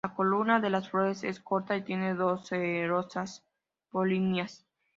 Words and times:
La 0.03 0.15
columna 0.15 0.59
de 0.59 0.71
las 0.71 0.89
flores 0.89 1.23
es 1.23 1.39
corta 1.39 1.77
y 1.77 1.83
tiene 1.83 2.15
dos 2.15 2.47
cerosas 2.49 3.45
polinias. 3.91 4.65